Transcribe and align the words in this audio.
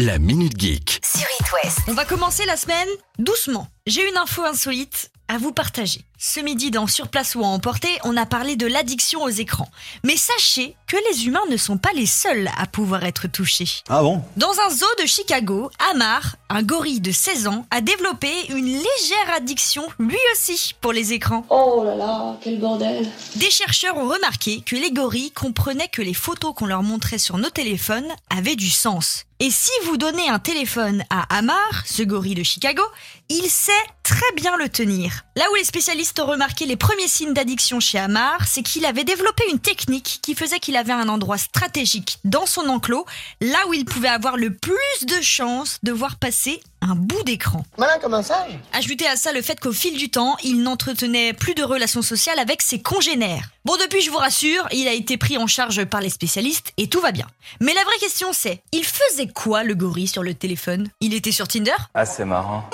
La 0.00 0.20
Minute 0.20 0.56
Geek. 0.56 1.00
sur 1.04 1.26
It 1.40 1.46
West. 1.52 1.80
On 1.88 1.92
va 1.92 2.04
commencer 2.04 2.44
la 2.46 2.56
semaine 2.56 2.86
doucement. 3.18 3.66
J'ai 3.88 4.08
une 4.08 4.16
info 4.16 4.44
insolite 4.44 5.10
à 5.26 5.38
vous 5.38 5.50
partager. 5.50 6.02
Ce 6.16 6.38
midi 6.38 6.70
dans 6.70 6.86
Sur 6.86 7.08
place 7.08 7.34
ou 7.34 7.42
à 7.42 7.48
emporter, 7.48 7.88
on 8.04 8.16
a 8.16 8.24
parlé 8.24 8.54
de 8.54 8.68
l'addiction 8.68 9.24
aux 9.24 9.28
écrans. 9.28 9.68
Mais 10.04 10.16
sachez 10.16 10.76
que 10.86 10.96
les 11.10 11.26
humains 11.26 11.42
ne 11.50 11.56
sont 11.56 11.78
pas 11.78 11.90
les 11.96 12.06
seuls 12.06 12.48
à 12.56 12.66
pouvoir 12.66 13.02
être 13.06 13.26
touchés. 13.26 13.82
Ah 13.88 14.02
bon? 14.02 14.22
Dans 14.36 14.52
un 14.64 14.70
zoo 14.70 14.86
de 15.02 15.06
Chicago, 15.06 15.68
Amar, 15.90 16.36
un 16.48 16.62
gorille 16.62 17.00
de 17.00 17.10
16 17.10 17.48
ans, 17.48 17.66
a 17.72 17.80
développé 17.80 18.30
une 18.50 18.66
légère 18.66 19.34
addiction 19.34 19.82
lui 19.98 20.16
aussi 20.32 20.76
pour 20.80 20.92
les 20.92 21.12
écrans. 21.12 21.44
Oh 21.50 21.82
là 21.84 21.96
là, 21.96 22.36
quel 22.40 22.60
bordel. 22.60 23.04
Des 23.34 23.50
chercheurs 23.50 23.96
ont 23.96 24.08
remarqué 24.08 24.60
que 24.60 24.76
les 24.76 24.92
gorilles 24.92 25.32
comprenaient 25.32 25.88
que 25.88 26.02
les 26.02 26.14
photos 26.14 26.54
qu'on 26.54 26.66
leur 26.66 26.84
montrait 26.84 27.18
sur 27.18 27.36
nos 27.36 27.50
téléphones 27.50 28.06
avaient 28.30 28.54
du 28.54 28.70
sens. 28.70 29.24
Et 29.40 29.52
si 29.52 29.70
vous 29.84 29.96
donnez 29.96 30.28
un 30.28 30.40
téléphone 30.40 31.04
à 31.10 31.36
Amar, 31.38 31.84
ce 31.86 32.02
gorille 32.02 32.34
de 32.34 32.42
Chicago, 32.42 32.82
il 33.28 33.48
sait 33.48 33.70
très 34.02 34.32
bien 34.34 34.56
le 34.56 34.68
tenir. 34.68 35.24
Là 35.36 35.44
où 35.52 35.54
les 35.54 35.62
spécialistes 35.62 36.18
ont 36.18 36.26
remarqué 36.26 36.66
les 36.66 36.74
premiers 36.74 37.06
signes 37.06 37.34
d'addiction 37.34 37.78
chez 37.78 37.98
Amar, 37.98 38.48
c'est 38.48 38.64
qu'il 38.64 38.84
avait 38.84 39.04
développé 39.04 39.44
une 39.52 39.60
technique 39.60 40.18
qui 40.22 40.34
faisait 40.34 40.58
qu'il 40.58 40.76
avait 40.76 40.92
un 40.92 41.08
endroit 41.08 41.38
stratégique 41.38 42.18
dans 42.24 42.46
son 42.46 42.68
enclos, 42.68 43.06
là 43.40 43.58
où 43.68 43.74
il 43.74 43.84
pouvait 43.84 44.08
avoir 44.08 44.36
le 44.36 44.52
plus 44.52 45.06
de 45.06 45.20
chances 45.22 45.78
de 45.84 45.92
voir 45.92 46.16
passer 46.16 46.60
un 46.80 46.94
bout 46.94 47.22
d'écran. 47.24 47.64
Malin 47.76 47.98
comme 48.00 48.14
un 48.14 48.22
sage. 48.22 48.58
Ajoutez 48.72 49.06
à 49.06 49.16
ça 49.16 49.32
le 49.32 49.42
fait 49.42 49.58
qu'au 49.60 49.72
fil 49.72 49.96
du 49.96 50.10
temps, 50.10 50.36
il 50.42 50.62
n'entretenait 50.62 51.32
plus 51.32 51.54
de 51.54 51.62
relations 51.62 52.02
sociales 52.02 52.38
avec 52.38 52.62
ses 52.62 52.80
congénères. 52.80 53.50
Bon, 53.64 53.76
depuis, 53.76 54.00
je 54.00 54.10
vous 54.10 54.18
rassure, 54.18 54.66
il 54.72 54.88
a 54.88 54.92
été 54.92 55.16
pris 55.16 55.38
en 55.38 55.46
charge 55.46 55.84
par 55.84 56.00
les 56.00 56.10
spécialistes 56.10 56.72
et 56.76 56.88
tout 56.88 57.00
va 57.00 57.12
bien. 57.12 57.26
Mais 57.60 57.74
la 57.74 57.84
vraie 57.84 57.98
question 58.00 58.32
c'est, 58.32 58.62
il 58.72 58.84
faisait 58.84 59.28
quoi 59.28 59.64
le 59.64 59.74
gorille 59.74 60.08
sur 60.08 60.22
le 60.22 60.34
téléphone? 60.34 60.88
Il 61.00 61.14
était 61.14 61.32
sur 61.32 61.48
Tinder? 61.48 61.76
Ah, 61.94 62.06
c'est 62.06 62.24
marrant. 62.24 62.68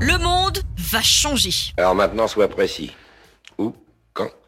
Le 0.00 0.16
monde 0.18 0.62
va 0.76 1.02
changer. 1.02 1.72
Alors 1.76 1.94
maintenant, 1.94 2.28
sois 2.28 2.48
précis. 2.48 2.92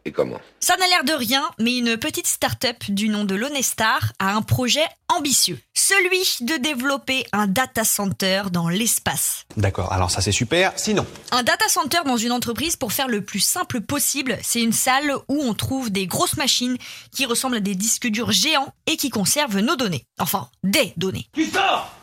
Et 0.05 0.13
comment 0.13 0.41
Ça 0.61 0.77
n'a 0.77 0.87
l'air 0.89 1.05
de 1.05 1.13
rien, 1.13 1.49
mais 1.59 1.77
une 1.77 1.97
petite 1.97 2.27
start-up 2.27 2.77
du 2.89 3.09
nom 3.09 3.25
de 3.25 3.35
l'Onestar 3.35 4.13
a 4.19 4.35
un 4.35 4.43
projet 4.43 4.85
ambitieux. 5.09 5.59
Celui 5.75 6.47
de 6.47 6.57
développer 6.57 7.27
un 7.33 7.47
data 7.47 7.85
center 7.85 8.45
dans 8.53 8.69
l'espace. 8.69 9.45
D'accord, 9.57 9.93
alors 9.93 10.11
ça 10.11 10.21
c'est 10.21 10.33
super. 10.33 10.73
Sinon, 10.77 11.07
Un 11.33 11.43
data 11.43 11.69
center 11.69 11.99
dans 12.07 12.17
une 12.17 12.33
entreprise, 12.33 12.77
pour 12.77 12.93
faire 12.93 13.09
le 13.09 13.25
plus 13.25 13.41
simple 13.41 13.81
possible, 13.81 14.39
c'est 14.43 14.63
une 14.63 14.73
salle 14.73 15.13
où 15.29 15.43
on 15.43 15.55
trouve 15.55 15.91
des 15.91 16.07
grosses 16.07 16.37
machines 16.37 16.77
qui 17.15 17.27
ressemblent 17.27 17.57
à 17.57 17.61
des 17.61 17.75
disques 17.75 18.07
durs 18.07 18.33
géants 18.33 18.73
et 18.87 18.97
qui 18.97 19.11
conservent 19.11 19.59
nos 19.61 19.77
données. 19.77 20.05
Enfin, 20.19 20.49
des 20.63 20.93
données. 20.97 21.29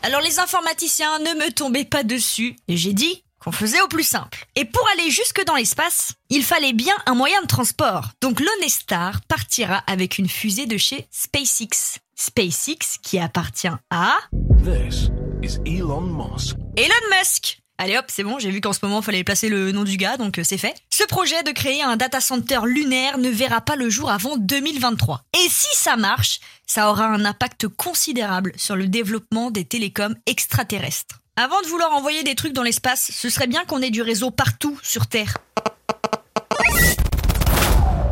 Alors 0.02 0.20
les 0.20 0.38
informaticiens, 0.38 1.18
ne 1.20 1.44
me 1.44 1.50
tombez 1.52 1.84
pas 1.84 2.02
dessus. 2.02 2.56
J'ai 2.68 2.92
dit 2.92 3.24
qu'on 3.48 3.52
faisait 3.52 3.80
au 3.80 3.88
plus 3.88 4.06
simple. 4.06 4.44
Et 4.56 4.66
pour 4.66 4.86
aller 4.92 5.10
jusque 5.10 5.42
dans 5.46 5.54
l'espace, 5.54 6.12
il 6.28 6.44
fallait 6.44 6.74
bien 6.74 6.92
un 7.06 7.14
moyen 7.14 7.40
de 7.40 7.46
transport. 7.46 8.10
Donc 8.20 8.40
l'Onestar 8.40 9.22
partira 9.26 9.82
avec 9.86 10.18
une 10.18 10.28
fusée 10.28 10.66
de 10.66 10.76
chez 10.76 11.06
SpaceX. 11.10 12.00
SpaceX 12.14 12.98
qui 13.02 13.18
appartient 13.18 13.68
à 13.90 14.18
This 14.62 15.08
is 15.42 15.58
Elon 15.64 16.02
Musk. 16.02 16.56
Elon 16.76 17.16
Musk. 17.18 17.62
Allez 17.78 17.96
hop, 17.96 18.04
c'est 18.08 18.24
bon, 18.24 18.38
j'ai 18.38 18.50
vu 18.50 18.60
qu'en 18.60 18.74
ce 18.74 18.80
moment, 18.82 19.00
fallait 19.00 19.24
placer 19.24 19.48
le 19.48 19.72
nom 19.72 19.84
du 19.84 19.96
gars, 19.96 20.16
donc 20.18 20.38
euh, 20.38 20.44
c'est 20.44 20.58
fait. 20.58 20.74
Ce 20.90 21.04
projet 21.04 21.42
de 21.44 21.52
créer 21.52 21.80
un 21.80 21.96
data 21.96 22.20
center 22.20 22.58
lunaire 22.64 23.16
ne 23.16 23.30
verra 23.30 23.60
pas 23.62 23.76
le 23.76 23.88
jour 23.88 24.10
avant 24.10 24.36
2023. 24.36 25.22
Et 25.32 25.48
si 25.48 25.74
ça 25.74 25.96
marche, 25.96 26.40
ça 26.66 26.90
aura 26.90 27.06
un 27.06 27.24
impact 27.24 27.68
considérable 27.68 28.52
sur 28.56 28.76
le 28.76 28.88
développement 28.88 29.50
des 29.50 29.64
télécoms 29.64 30.16
extraterrestres. 30.26 31.20
Avant 31.40 31.62
de 31.62 31.68
vouloir 31.68 31.92
envoyer 31.92 32.24
des 32.24 32.34
trucs 32.34 32.52
dans 32.52 32.64
l'espace, 32.64 33.12
ce 33.14 33.30
serait 33.30 33.46
bien 33.46 33.64
qu'on 33.64 33.80
ait 33.80 33.90
du 33.90 34.02
réseau 34.02 34.32
partout 34.32 34.76
sur 34.82 35.06
Terre. 35.06 35.38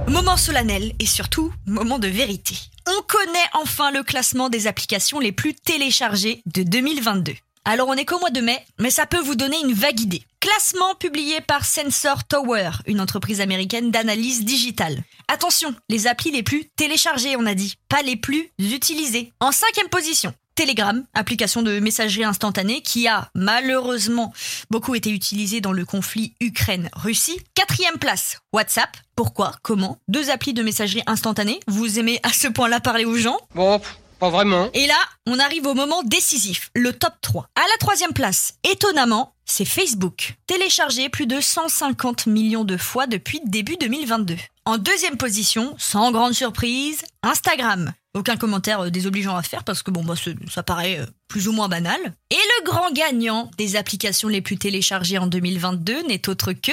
Moment 0.06 0.36
solennel 0.36 0.92
et 1.00 1.06
surtout 1.06 1.52
moment 1.66 1.98
de 1.98 2.06
vérité. 2.06 2.54
On 2.86 3.02
connaît 3.02 3.48
enfin 3.54 3.90
le 3.90 4.04
classement 4.04 4.48
des 4.48 4.68
applications 4.68 5.18
les 5.18 5.32
plus 5.32 5.54
téléchargées 5.54 6.40
de 6.46 6.62
2022. 6.62 7.32
Alors 7.64 7.88
on 7.88 7.94
est 7.94 8.04
qu'au 8.04 8.20
mois 8.20 8.30
de 8.30 8.40
mai, 8.40 8.64
mais 8.78 8.90
ça 8.90 9.06
peut 9.06 9.18
vous 9.18 9.34
donner 9.34 9.56
une 9.60 9.72
vague 9.72 9.98
idée. 9.98 10.22
Classement 10.38 10.94
publié 10.94 11.40
par 11.40 11.64
Sensor 11.64 12.22
Tower, 12.28 12.70
une 12.86 13.00
entreprise 13.00 13.40
américaine 13.40 13.90
d'analyse 13.90 14.44
digitale. 14.44 15.02
Attention, 15.26 15.74
les 15.88 16.06
applis 16.06 16.30
les 16.30 16.44
plus 16.44 16.66
téléchargées, 16.76 17.34
on 17.36 17.46
a 17.46 17.54
dit, 17.54 17.74
pas 17.88 18.02
les 18.02 18.14
plus 18.14 18.52
utilisées. 18.60 19.32
En 19.40 19.50
cinquième 19.50 19.88
position, 19.88 20.32
Telegram, 20.56 21.04
application 21.14 21.62
de 21.62 21.78
messagerie 21.80 22.24
instantanée 22.24 22.80
qui 22.80 23.06
a 23.06 23.28
malheureusement 23.34 24.32
beaucoup 24.70 24.94
été 24.94 25.10
utilisée 25.10 25.60
dans 25.60 25.72
le 25.72 25.84
conflit 25.84 26.32
Ukraine-Russie. 26.40 27.38
Quatrième 27.54 27.98
place, 27.98 28.38
WhatsApp. 28.54 28.96
Pourquoi 29.14 29.52
Comment 29.62 29.98
Deux 30.08 30.30
applis 30.30 30.54
de 30.54 30.62
messagerie 30.62 31.02
instantanée. 31.06 31.60
Vous 31.68 31.98
aimez 31.98 32.18
à 32.22 32.30
ce 32.32 32.48
point-là 32.48 32.80
parler 32.80 33.04
aux 33.04 33.18
gens 33.18 33.36
Bon, 33.54 33.80
pas 34.18 34.30
vraiment. 34.30 34.70
et 34.72 34.86
là, 34.86 34.96
on 35.26 35.38
arrive 35.38 35.66
au 35.66 35.74
moment 35.74 36.02
décisif, 36.04 36.70
le 36.74 36.94
top 36.94 37.12
3. 37.20 37.48
À 37.54 37.60
la 37.60 37.76
troisième 37.78 38.14
place, 38.14 38.54
étonnamment, 38.64 39.34
c'est 39.44 39.66
Facebook. 39.66 40.36
Téléchargé 40.46 41.10
plus 41.10 41.26
de 41.26 41.38
150 41.38 42.26
millions 42.26 42.64
de 42.64 42.78
fois 42.78 43.06
depuis 43.06 43.40
début 43.44 43.76
2022. 43.78 44.36
En 44.64 44.78
deuxième 44.78 45.18
position, 45.18 45.74
sans 45.78 46.10
grande 46.12 46.32
surprise, 46.32 47.02
Instagram. 47.22 47.92
Aucun 48.16 48.38
commentaire 48.38 48.80
euh, 48.80 48.90
désobligeant 48.90 49.36
à 49.36 49.42
faire 49.42 49.62
parce 49.62 49.82
que 49.82 49.90
bon, 49.90 50.02
bah, 50.02 50.14
ça 50.50 50.62
paraît 50.62 51.00
euh, 51.00 51.06
plus 51.28 51.48
ou 51.48 51.52
moins 51.52 51.68
banal. 51.68 52.00
Et 52.30 52.34
le 52.34 52.64
grand 52.64 52.90
gagnant 52.90 53.50
des 53.58 53.76
applications 53.76 54.28
les 54.28 54.40
plus 54.40 54.56
téléchargées 54.56 55.18
en 55.18 55.26
2022 55.26 56.06
n'est 56.08 56.26
autre 56.30 56.52
que... 56.54 56.72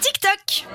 TikTok 0.00 0.66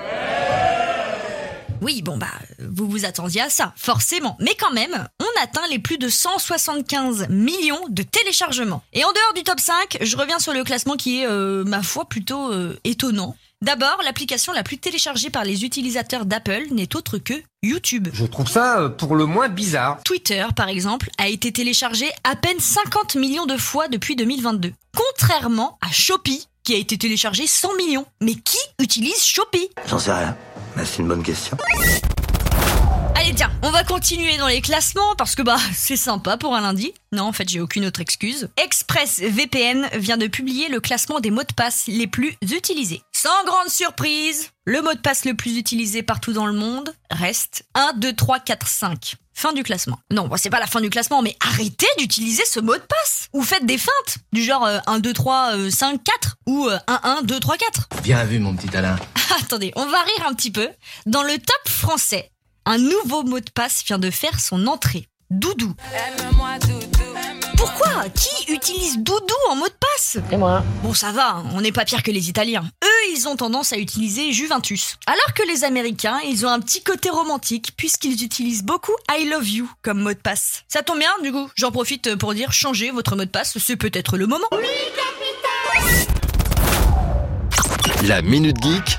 oui, 1.80 2.00
bon 2.00 2.16
bah, 2.16 2.28
vous 2.60 2.88
vous 2.88 3.04
attendiez 3.04 3.42
à 3.42 3.50
ça, 3.50 3.74
forcément. 3.76 4.38
Mais 4.40 4.54
quand 4.58 4.72
même, 4.72 5.06
on 5.20 5.42
atteint 5.42 5.66
les 5.68 5.78
plus 5.78 5.98
de 5.98 6.08
175 6.08 7.28
millions 7.28 7.88
de 7.90 8.02
téléchargements. 8.02 8.82
Et 8.94 9.04
en 9.04 9.12
dehors 9.12 9.34
du 9.34 9.42
top 9.42 9.60
5, 9.60 9.98
je 10.00 10.16
reviens 10.16 10.38
sur 10.38 10.54
le 10.54 10.64
classement 10.64 10.96
qui 10.96 11.20
est, 11.20 11.26
euh, 11.26 11.62
ma 11.64 11.82
foi, 11.82 12.06
plutôt 12.08 12.50
étonnant. 12.84 13.36
D'abord, 13.64 13.98
l'application 14.04 14.52
la 14.52 14.62
plus 14.62 14.76
téléchargée 14.76 15.30
par 15.30 15.42
les 15.42 15.64
utilisateurs 15.64 16.26
d'Apple 16.26 16.64
n'est 16.70 16.94
autre 16.94 17.16
que 17.16 17.32
YouTube. 17.62 18.08
Je 18.12 18.26
trouve 18.26 18.46
ça 18.46 18.78
euh, 18.78 18.88
pour 18.90 19.16
le 19.16 19.24
moins 19.24 19.48
bizarre. 19.48 20.02
Twitter, 20.04 20.44
par 20.54 20.68
exemple, 20.68 21.08
a 21.16 21.28
été 21.28 21.50
téléchargé 21.50 22.04
à 22.24 22.36
peine 22.36 22.60
50 22.60 23.14
millions 23.14 23.46
de 23.46 23.56
fois 23.56 23.88
depuis 23.88 24.16
2022. 24.16 24.70
Contrairement 24.94 25.78
à 25.80 25.90
Shopee, 25.90 26.46
qui 26.62 26.74
a 26.74 26.76
été 26.76 26.98
téléchargé 26.98 27.46
100 27.46 27.74
millions. 27.76 28.04
Mais 28.20 28.34
qui 28.34 28.58
utilise 28.78 29.24
Shopee? 29.24 29.70
J'en 29.86 29.98
sais 29.98 30.12
rien. 30.12 30.36
Mais 30.76 30.84
c'est 30.84 30.98
une 30.98 31.08
bonne 31.08 31.22
question. 31.22 31.56
Allez 33.16 33.32
tiens, 33.34 33.50
on 33.62 33.70
va 33.70 33.84
continuer 33.84 34.36
dans 34.36 34.48
les 34.48 34.60
classements 34.60 35.14
parce 35.16 35.34
que 35.34 35.42
bah 35.42 35.56
c'est 35.74 35.96
sympa 35.96 36.36
pour 36.36 36.54
un 36.54 36.60
lundi. 36.60 36.92
Non 37.12 37.24
en 37.24 37.32
fait 37.32 37.48
j'ai 37.48 37.60
aucune 37.60 37.86
autre 37.86 38.00
excuse. 38.00 38.48
ExpressVPN 38.56 39.88
vient 39.94 40.16
de 40.16 40.26
publier 40.26 40.68
le 40.68 40.80
classement 40.80 41.20
des 41.20 41.30
mots 41.30 41.42
de 41.42 41.52
passe 41.54 41.84
les 41.86 42.06
plus 42.06 42.36
utilisés. 42.42 43.02
Sans 43.12 43.44
grande 43.46 43.68
surprise, 43.68 44.50
le 44.64 44.82
mot 44.82 44.92
de 44.92 44.98
passe 44.98 45.24
le 45.24 45.34
plus 45.34 45.56
utilisé 45.56 46.02
partout 46.02 46.32
dans 46.32 46.46
le 46.46 46.52
monde 46.52 46.94
reste 47.10 47.64
1, 47.74 47.94
2, 47.96 48.12
3, 48.12 48.40
4, 48.40 48.66
5. 48.66 49.14
Fin 49.36 49.52
du 49.52 49.64
classement. 49.64 49.98
Non, 50.12 50.28
bon, 50.28 50.36
c'est 50.36 50.48
pas 50.50 50.60
la 50.60 50.66
fin 50.66 50.80
du 50.80 50.90
classement, 50.90 51.20
mais 51.20 51.36
arrêtez 51.40 51.88
d'utiliser 51.98 52.44
ce 52.44 52.60
mot 52.60 52.74
de 52.74 52.82
passe. 52.82 53.28
Ou 53.32 53.42
faites 53.42 53.66
des 53.66 53.78
feintes, 53.78 54.18
du 54.32 54.44
genre 54.44 54.64
euh, 54.64 54.78
1, 54.86 55.00
2, 55.00 55.12
3, 55.12 55.56
euh, 55.56 55.70
5, 55.70 56.02
4, 56.04 56.36
ou 56.46 56.68
euh, 56.68 56.78
1, 56.86 57.00
1, 57.02 57.22
2, 57.22 57.40
3, 57.40 57.56
4. 57.56 57.88
Bien 58.02 58.24
vu, 58.24 58.38
mon 58.38 58.54
petit 58.54 58.74
Alain. 58.76 58.96
Attendez, 59.40 59.72
on 59.74 59.86
va 59.86 60.00
rire 60.02 60.26
un 60.28 60.34
petit 60.34 60.52
peu. 60.52 60.68
Dans 61.06 61.24
le 61.24 61.36
top 61.36 61.68
français, 61.68 62.30
un 62.66 62.78
nouveau 62.78 63.22
mot 63.22 63.40
de 63.40 63.50
passe 63.50 63.82
vient 63.86 63.98
de 63.98 64.10
faire 64.10 64.40
son 64.40 64.66
entrée. 64.66 65.06
Doudou. 65.30 65.74
Pourquoi? 67.56 68.08
Qui 68.14 68.52
utilise 68.52 68.98
doudou 68.98 69.34
en 69.50 69.56
mot 69.56 69.66
de 69.66 69.72
passe? 69.72 70.18
Et 70.30 70.36
moi 70.36 70.62
Bon, 70.82 70.94
ça 70.94 71.12
va, 71.12 71.36
hein, 71.36 71.44
on 71.54 71.60
n'est 71.60 71.72
pas 71.72 71.84
pire 71.84 72.02
que 72.02 72.10
les 72.10 72.28
Italiens. 72.28 72.64
Eux, 72.84 73.12
ils 73.14 73.26
ont 73.28 73.36
tendance 73.36 73.72
à 73.72 73.78
utiliser 73.78 74.32
Juventus. 74.32 74.96
Alors 75.06 75.34
que 75.34 75.42
les 75.46 75.64
Américains, 75.64 76.20
ils 76.26 76.46
ont 76.46 76.50
un 76.50 76.60
petit 76.60 76.82
côté 76.82 77.10
romantique 77.10 77.72
puisqu'ils 77.76 78.22
utilisent 78.22 78.64
beaucoup 78.64 78.92
I 79.10 79.28
love 79.28 79.48
you 79.48 79.70
comme 79.82 80.00
mot 80.00 80.12
de 80.12 80.18
passe. 80.18 80.62
Ça 80.68 80.82
tombe 80.82 80.98
bien, 80.98 81.10
du 81.22 81.32
coup, 81.32 81.50
j'en 81.56 81.70
profite 81.70 82.16
pour 82.16 82.34
dire 82.34 82.52
changez 82.52 82.90
votre 82.90 83.16
mot 83.16 83.24
de 83.24 83.30
passe, 83.30 83.58
c'est 83.58 83.76
peut-être 83.76 84.16
le 84.16 84.26
moment. 84.26 84.48
La 88.04 88.20
Minute 88.22 88.62
Geek 88.62 88.98